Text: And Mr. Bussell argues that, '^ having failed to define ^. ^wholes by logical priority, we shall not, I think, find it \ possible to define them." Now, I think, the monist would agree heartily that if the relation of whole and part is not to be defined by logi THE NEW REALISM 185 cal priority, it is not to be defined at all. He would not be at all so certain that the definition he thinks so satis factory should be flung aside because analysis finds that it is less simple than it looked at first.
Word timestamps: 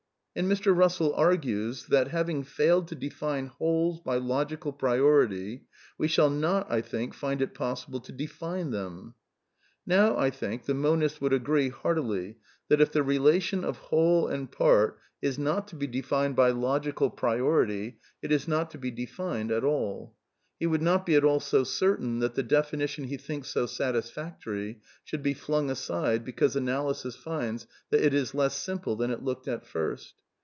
And 0.33 0.49
Mr. 0.49 0.73
Bussell 0.73 1.11
argues 1.17 1.87
that, 1.87 2.07
'^ 2.07 2.09
having 2.11 2.45
failed 2.45 2.87
to 2.87 2.95
define 2.95 3.49
^. 3.49 3.51
^wholes 3.59 4.01
by 4.01 4.15
logical 4.15 4.71
priority, 4.71 5.65
we 5.97 6.07
shall 6.07 6.29
not, 6.29 6.71
I 6.71 6.79
think, 6.79 7.13
find 7.13 7.41
it 7.41 7.53
\ 7.53 7.53
possible 7.53 7.99
to 7.99 8.13
define 8.13 8.71
them." 8.71 9.15
Now, 9.85 10.17
I 10.17 10.29
think, 10.29 10.67
the 10.67 10.73
monist 10.73 11.19
would 11.19 11.33
agree 11.33 11.67
heartily 11.67 12.37
that 12.69 12.79
if 12.79 12.93
the 12.93 13.03
relation 13.03 13.65
of 13.65 13.75
whole 13.89 14.29
and 14.29 14.49
part 14.49 14.99
is 15.21 15.37
not 15.37 15.67
to 15.67 15.75
be 15.75 15.85
defined 15.85 16.37
by 16.37 16.49
logi 16.51 16.91
THE 16.91 16.93
NEW 16.97 17.07
REALISM 17.07 17.15
185 17.17 17.17
cal 17.17 17.17
priority, 17.91 17.99
it 18.21 18.31
is 18.31 18.47
not 18.47 18.71
to 18.71 18.77
be 18.77 18.89
defined 18.89 19.51
at 19.51 19.65
all. 19.65 20.15
He 20.57 20.65
would 20.67 20.81
not 20.81 21.05
be 21.05 21.15
at 21.15 21.25
all 21.25 21.41
so 21.41 21.65
certain 21.65 22.19
that 22.19 22.35
the 22.35 22.43
definition 22.43 23.03
he 23.05 23.17
thinks 23.17 23.49
so 23.49 23.65
satis 23.65 24.09
factory 24.09 24.79
should 25.03 25.23
be 25.23 25.33
flung 25.33 25.69
aside 25.69 26.23
because 26.23 26.55
analysis 26.55 27.17
finds 27.17 27.67
that 27.89 28.01
it 28.01 28.13
is 28.13 28.33
less 28.33 28.55
simple 28.55 28.95
than 28.95 29.11
it 29.11 29.23
looked 29.23 29.49
at 29.49 29.65
first. 29.67 30.13